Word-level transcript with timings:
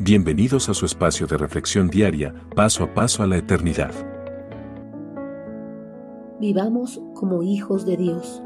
Bienvenidos 0.00 0.68
a 0.68 0.74
su 0.74 0.86
espacio 0.86 1.28
de 1.28 1.36
reflexión 1.38 1.86
diaria, 1.86 2.34
paso 2.56 2.82
a 2.82 2.94
paso 2.94 3.22
a 3.22 3.28
la 3.28 3.36
eternidad. 3.36 3.92
Vivamos 6.40 7.00
como 7.14 7.44
hijos 7.44 7.86
de 7.86 7.96
Dios. 7.96 8.42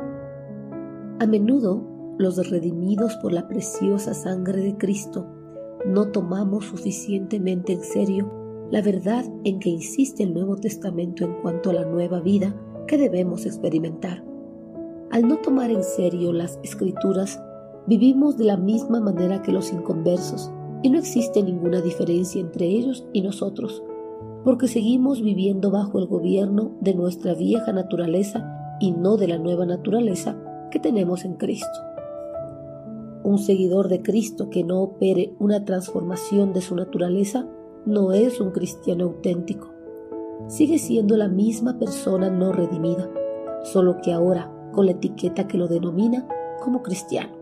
A 1.18 1.26
menudo, 1.26 2.14
los 2.18 2.36
redimidos 2.50 3.16
por 3.16 3.32
la 3.32 3.48
preciosa 3.48 4.12
sangre 4.12 4.60
de 4.60 4.76
Cristo, 4.76 5.26
no 5.86 6.08
tomamos 6.08 6.66
suficientemente 6.66 7.72
en 7.72 7.82
serio 7.82 8.30
la 8.70 8.82
verdad 8.82 9.24
en 9.44 9.58
que 9.58 9.70
insiste 9.70 10.24
el 10.24 10.34
Nuevo 10.34 10.56
Testamento 10.56 11.24
en 11.24 11.32
cuanto 11.40 11.70
a 11.70 11.72
la 11.72 11.86
nueva 11.86 12.20
vida 12.20 12.54
que 12.86 12.98
debemos 12.98 13.46
experimentar. 13.46 14.22
Al 15.10 15.26
no 15.26 15.38
tomar 15.38 15.70
en 15.70 15.82
serio 15.82 16.34
las 16.34 16.60
escrituras, 16.62 17.42
vivimos 17.86 18.36
de 18.36 18.44
la 18.44 18.58
misma 18.58 19.00
manera 19.00 19.40
que 19.40 19.50
los 19.50 19.72
inconversos 19.72 20.52
y 20.82 20.90
no 20.90 20.98
existe 20.98 21.42
ninguna 21.42 21.80
diferencia 21.80 22.40
entre 22.40 22.66
ellos 22.66 23.06
y 23.12 23.22
nosotros, 23.22 23.82
porque 24.44 24.68
seguimos 24.68 25.22
viviendo 25.22 25.70
bajo 25.70 25.98
el 25.98 26.06
gobierno 26.06 26.72
de 26.80 26.94
nuestra 26.94 27.34
vieja 27.34 27.72
naturaleza 27.72 28.76
y 28.80 28.92
no 28.92 29.16
de 29.16 29.28
la 29.28 29.38
nueva 29.38 29.66
naturaleza 29.66 30.36
que 30.70 30.78
tenemos 30.78 31.24
en 31.24 31.34
Cristo. 31.34 31.80
Un 33.24 33.38
seguidor 33.38 33.88
de 33.88 34.02
Cristo 34.02 34.48
que 34.48 34.64
no 34.64 34.80
opere 34.80 35.34
una 35.38 35.64
transformación 35.64 36.52
de 36.52 36.60
su 36.60 36.76
naturaleza 36.76 37.46
no 37.84 38.12
es 38.12 38.40
un 38.40 38.52
cristiano 38.52 39.04
auténtico. 39.04 39.70
Sigue 40.46 40.78
siendo 40.78 41.16
la 41.16 41.28
misma 41.28 41.78
persona 41.78 42.30
no 42.30 42.52
redimida, 42.52 43.10
solo 43.64 43.98
que 44.02 44.12
ahora 44.12 44.52
con 44.72 44.86
la 44.86 44.92
etiqueta 44.92 45.48
que 45.48 45.58
lo 45.58 45.66
denomina 45.66 46.26
como 46.62 46.82
cristiano. 46.82 47.32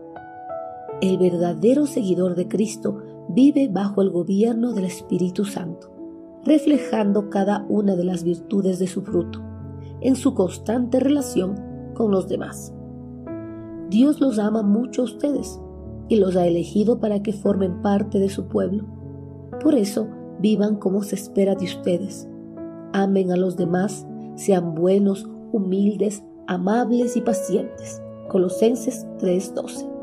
El 0.99 1.19
verdadero 1.19 1.85
seguidor 1.85 2.35
de 2.35 2.47
Cristo 2.47 2.97
vive 3.29 3.67
bajo 3.67 4.01
el 4.01 4.09
gobierno 4.09 4.73
del 4.73 4.85
Espíritu 4.85 5.45
Santo, 5.45 5.91
reflejando 6.43 7.29
cada 7.29 7.65
una 7.69 7.95
de 7.95 8.03
las 8.03 8.23
virtudes 8.23 8.79
de 8.79 8.87
su 8.87 9.01
fruto, 9.01 9.41
en 10.01 10.15
su 10.15 10.33
constante 10.33 10.99
relación 10.99 11.55
con 11.93 12.11
los 12.11 12.27
demás. 12.27 12.73
Dios 13.89 14.19
los 14.21 14.39
ama 14.39 14.63
mucho 14.63 15.01
a 15.01 15.05
ustedes 15.05 15.59
y 16.09 16.17
los 16.17 16.35
ha 16.35 16.45
elegido 16.45 16.99
para 16.99 17.21
que 17.21 17.33
formen 17.33 17.81
parte 17.81 18.19
de 18.19 18.29
su 18.29 18.47
pueblo. 18.47 18.85
Por 19.61 19.75
eso, 19.75 20.07
vivan 20.39 20.75
como 20.75 21.03
se 21.03 21.15
espera 21.15 21.55
de 21.55 21.65
ustedes. 21.65 22.27
Amen 22.93 23.31
a 23.31 23.37
los 23.37 23.57
demás, 23.57 24.05
sean 24.35 24.75
buenos, 24.75 25.27
humildes, 25.51 26.23
amables 26.47 27.17
y 27.17 27.21
pacientes. 27.21 28.01
Colosenses 28.29 29.07
3:12 29.19 29.96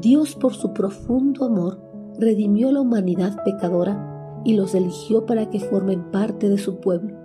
Dios 0.00 0.34
por 0.34 0.54
su 0.54 0.72
profundo 0.72 1.44
amor 1.44 1.80
redimió 2.18 2.70
la 2.70 2.80
humanidad 2.80 3.42
pecadora 3.44 4.40
y 4.44 4.54
los 4.54 4.74
eligió 4.74 5.26
para 5.26 5.48
que 5.50 5.60
formen 5.60 6.10
parte 6.10 6.48
de 6.48 6.58
su 6.58 6.80
pueblo. 6.80 7.16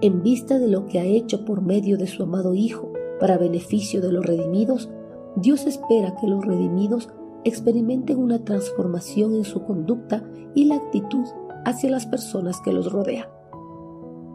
En 0.00 0.22
vista 0.22 0.58
de 0.58 0.68
lo 0.68 0.86
que 0.86 0.98
ha 0.98 1.04
hecho 1.04 1.44
por 1.44 1.62
medio 1.62 1.96
de 1.98 2.06
su 2.06 2.22
amado 2.22 2.54
Hijo 2.54 2.92
para 3.20 3.38
beneficio 3.38 4.00
de 4.00 4.10
los 4.10 4.24
redimidos, 4.24 4.90
Dios 5.36 5.66
espera 5.66 6.16
que 6.16 6.26
los 6.26 6.44
redimidos 6.44 7.08
experimenten 7.44 8.18
una 8.18 8.44
transformación 8.44 9.34
en 9.34 9.44
su 9.44 9.62
conducta 9.62 10.24
y 10.54 10.64
la 10.64 10.76
actitud 10.76 11.26
hacia 11.64 11.90
las 11.90 12.06
personas 12.06 12.60
que 12.60 12.72
los 12.72 12.90
rodean. 12.90 13.28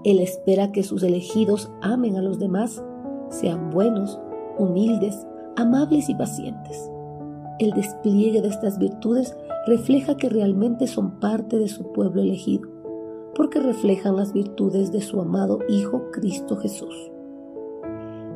Él 0.04 0.20
espera 0.20 0.72
que 0.72 0.84
sus 0.84 1.04
elegidos 1.04 1.72
amen 1.82 2.16
a 2.16 2.22
los 2.22 2.40
demás, 2.40 2.84
sean 3.30 3.72
buenos, 3.72 4.20
humildes, 4.58 5.28
amables 5.58 6.08
y 6.08 6.16
pacientes. 6.16 6.90
El 7.60 7.72
despliegue 7.72 8.44
de 8.44 8.50
estas 8.50 8.78
virtudes 8.78 9.36
refleja 9.66 10.16
que 10.16 10.30
realmente 10.30 10.86
son 10.86 11.20
parte 11.20 11.58
de 11.58 11.68
su 11.68 11.92
pueblo 11.92 12.22
elegido, 12.22 12.70
porque 13.34 13.60
reflejan 13.60 14.16
las 14.16 14.32
virtudes 14.32 14.92
de 14.92 15.02
su 15.02 15.20
amado 15.20 15.60
Hijo 15.68 16.04
Cristo 16.12 16.58
Jesús. 16.58 17.12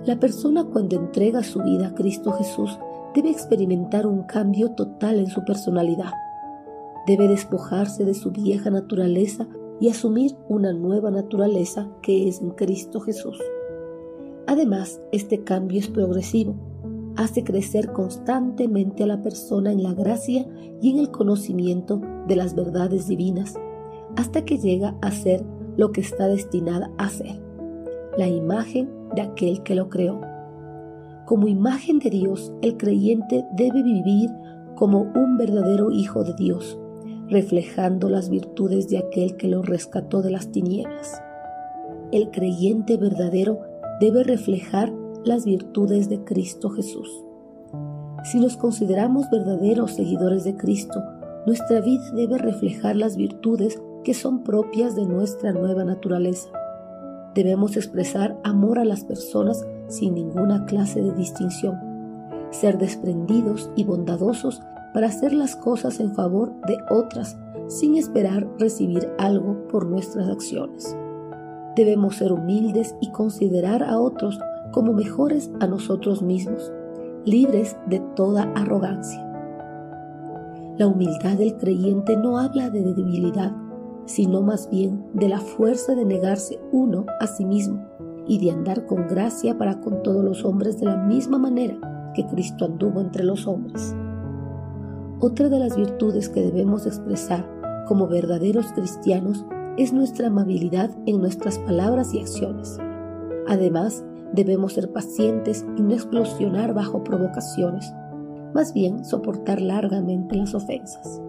La 0.06 0.20
persona 0.20 0.64
cuando 0.64 0.96
entrega 0.96 1.44
su 1.44 1.62
vida 1.62 1.90
a 1.90 1.94
Cristo 1.94 2.32
Jesús 2.32 2.80
debe 3.14 3.30
experimentar 3.30 4.08
un 4.08 4.24
cambio 4.24 4.72
total 4.72 5.20
en 5.20 5.28
su 5.28 5.46
personalidad. 5.46 6.14
Debe 7.06 7.28
despojarse 7.28 8.06
de 8.06 8.16
su 8.16 8.32
vieja 8.32 8.72
naturaleza 8.72 9.48
y 9.80 9.90
asumir 9.90 10.36
una 10.50 10.74
nueva 10.74 11.12
naturaleza 11.12 11.88
que 12.02 12.28
es 12.28 12.42
en 12.42 12.52
Cristo 12.52 13.00
Jesús. 13.02 13.40
Además, 14.48 15.00
este 15.12 15.44
cambio 15.44 15.80
es 15.80 15.90
progresivo 15.90 16.56
hace 17.24 17.44
crecer 17.44 17.92
constantemente 17.92 19.04
a 19.04 19.08
la 19.08 19.22
persona 19.22 19.72
en 19.72 19.84
la 19.84 19.94
gracia 19.94 20.46
y 20.82 20.92
en 20.92 21.00
el 21.00 21.12
conocimiento 21.12 22.02
de 22.28 22.36
las 22.36 22.56
verdades 22.56 23.08
divinas, 23.08 23.56
hasta 24.16 24.44
que 24.44 24.58
llega 24.58 24.96
a 25.02 25.12
ser 25.12 25.44
lo 25.78 25.92
que 25.92 26.02
está 26.02 26.28
destinada 26.28 26.92
a 26.98 27.10
ser, 27.10 27.42
la 28.18 28.28
imagen 28.28 28.90
de 29.16 29.22
aquel 29.22 29.64
que 29.64 29.76
lo 29.76 29.90
creó. 29.90 30.22
Como 31.26 31.48
imagen 31.48 32.00
de 32.00 32.10
Dios, 32.10 32.52
el 32.62 32.78
creyente 32.78 33.46
debe 33.56 33.84
vivir 33.84 34.30
como 34.76 35.02
un 35.02 35.38
verdadero 35.38 35.92
hijo 35.92 36.24
de 36.24 36.34
Dios, 36.34 36.78
reflejando 37.30 38.10
las 38.10 38.30
virtudes 38.30 38.90
de 38.90 38.98
aquel 38.98 39.38
que 39.38 39.48
lo 39.48 39.62
rescató 39.62 40.22
de 40.22 40.32
las 40.32 40.52
tinieblas. 40.52 41.22
El 42.12 42.32
creyente 42.32 42.98
verdadero 42.98 43.60
debe 44.02 44.24
reflejar 44.24 44.92
las 45.24 45.46
virtudes 45.46 46.10
de 46.10 46.24
Cristo 46.24 46.70
Jesús. 46.72 47.24
Si 48.24 48.40
nos 48.40 48.58
consideramos 48.58 49.30
verdaderos 49.30 49.92
seguidores 49.92 50.44
de 50.44 50.56
Cristo, 50.56 51.00
nuestra 51.46 51.82
vida 51.82 52.04
debe 52.16 52.38
reflejar 52.38 52.96
las 52.96 53.18
virtudes 53.18 53.82
que 54.04 54.14
son 54.14 54.44
propias 54.44 54.96
de 54.96 55.06
nuestra 55.06 55.52
nueva 55.52 55.84
naturaleza. 55.84 56.50
Debemos 57.36 57.78
expresar 57.78 58.38
amor 58.44 58.80
a 58.80 58.86
las 58.86 59.04
personas 59.04 59.66
sin 59.88 60.16
ninguna 60.16 60.66
clase 60.66 61.02
de 61.02 61.14
distinción, 61.14 61.80
ser 62.52 62.78
desprendidos 62.78 63.70
y 63.76 63.84
bondadosos 63.84 64.62
para 64.94 65.08
hacer 65.08 65.34
las 65.34 65.56
cosas 65.56 66.00
en 66.00 66.14
favor 66.14 66.54
de 66.68 66.78
otras 66.90 67.38
sin 67.68 67.96
esperar 67.96 68.48
recibir 68.60 69.08
algo 69.18 69.68
por 69.68 69.86
nuestras 69.86 70.28
acciones. 70.28 70.96
Debemos 71.76 72.18
ser 72.18 72.34
humildes 72.34 72.96
y 73.00 73.12
considerar 73.12 73.82
a 73.82 73.98
otros 73.98 74.38
como 74.72 74.94
mejores 74.94 75.52
a 75.60 75.68
nosotros 75.68 76.22
mismos, 76.22 76.72
libres 77.26 77.78
de 77.88 78.00
toda 78.16 78.44
arrogancia. 78.56 79.28
La 80.78 80.88
humildad 80.88 81.38
del 81.38 81.58
creyente 81.58 82.18
no 82.18 82.38
habla 82.38 82.70
de 82.70 82.82
debilidad, 82.82 83.56
sino 84.06 84.42
más 84.42 84.70
bien 84.70 85.06
de 85.14 85.30
la 85.30 85.40
fuerza 85.40 85.94
de 85.94 86.06
negarse 86.06 86.60
uno 86.72 87.06
a 87.20 87.28
sí 87.28 87.46
mismo 87.46 87.86
y 88.28 88.40
de 88.40 88.52
andar 88.52 88.86
con 88.86 89.08
gracia 89.08 89.58
para 89.58 89.80
con 89.80 90.04
todos 90.04 90.24
los 90.24 90.44
hombres 90.46 90.80
de 90.80 90.86
la 90.86 90.98
misma 90.98 91.38
manera 91.38 92.12
que 92.16 92.26
Cristo 92.26 92.66
anduvo 92.66 93.02
entre 93.02 93.24
los 93.24 93.48
hombres. 93.48 93.96
Otra 95.20 95.50
de 95.50 95.60
las 95.60 95.76
virtudes 95.78 96.30
que 96.30 96.42
debemos 96.42 96.86
expresar 96.86 97.48
como 97.88 98.08
verdaderos 98.08 98.68
cristianos 98.74 99.46
es 99.78 99.94
nuestra 99.94 100.28
amabilidad 100.28 100.90
en 101.06 101.20
nuestras 101.20 101.60
palabras 101.60 102.14
y 102.14 102.20
acciones. 102.20 102.78
Además, 103.48 104.04
Debemos 104.34 104.74
ser 104.74 104.92
pacientes 104.92 105.66
y 105.78 105.82
no 105.82 105.94
explosionar 105.94 106.74
bajo 106.74 107.04
provocaciones, 107.04 107.94
más 108.54 108.74
bien 108.74 109.04
soportar 109.04 109.62
largamente 109.62 110.38
las 110.38 110.54
ofensas. 110.54 111.22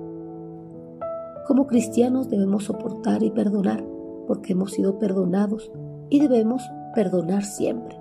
Como 1.47 1.67
cristianos 1.67 2.29
debemos 2.29 2.65
soportar 2.65 3.23
y 3.25 3.31
perdonar 3.31 3.85
porque 4.29 4.53
hemos 4.53 4.73
sido 4.73 4.99
perdonados 4.99 5.73
y 6.11 6.21
debemos 6.21 6.63
perdonar 6.95 7.45
siempre. 7.45 7.99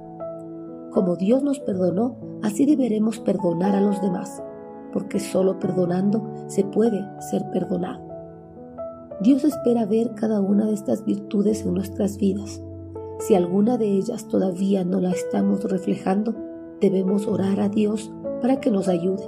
Como 0.92 1.16
Dios 1.16 1.42
nos 1.44 1.60
perdonó, 1.60 2.18
así 2.44 2.66
deberemos 2.66 3.20
perdonar 3.20 3.76
a 3.76 3.82
los 3.82 4.02
demás, 4.02 4.44
porque 4.94 5.20
solo 5.20 5.58
perdonando 5.58 6.24
se 6.48 6.64
puede 6.64 7.04
ser 7.20 7.50
perdonado. 7.52 8.02
Dios 9.22 9.44
espera 9.44 9.86
ver 9.86 10.14
cada 10.16 10.42
una 10.42 10.66
de 10.66 10.74
estas 10.74 11.06
virtudes 11.06 11.66
en 11.66 11.74
nuestras 11.74 12.18
vidas 12.18 12.62
si 13.22 13.36
alguna 13.36 13.78
de 13.78 13.86
ellas 13.86 14.28
todavía 14.28 14.84
no 14.84 15.00
la 15.00 15.12
estamos 15.12 15.64
reflejando, 15.64 16.36
debemos 16.82 17.28
orar 17.28 17.60
a 17.60 17.70
Dios 17.70 18.12
para 18.42 18.60
que 18.60 18.72
nos 18.72 18.88
ayude, 18.88 19.24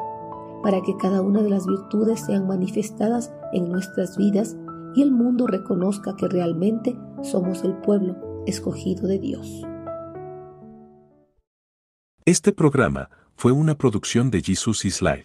para 0.63 0.81
que 0.81 0.97
cada 0.97 1.21
una 1.21 1.43
de 1.43 1.49
las 1.51 1.67
virtudes 1.67 2.21
sean 2.25 2.47
manifestadas 2.47 3.31
en 3.53 3.71
nuestras 3.71 4.17
vidas 4.17 4.57
y 4.95 5.03
el 5.03 5.11
mundo 5.11 5.45
reconozca 5.45 6.15
que 6.15 6.27
realmente 6.27 6.97
somos 7.21 7.63
el 7.63 7.75
pueblo 7.77 8.43
escogido 8.47 9.07
de 9.07 9.19
Dios. 9.19 9.63
Este 12.25 12.51
programa 12.51 13.09
fue 13.35 13.51
una 13.51 13.77
producción 13.77 14.31
de 14.31 14.41
Jesus 14.41 14.85
is 14.85 15.01
Life. 15.01 15.21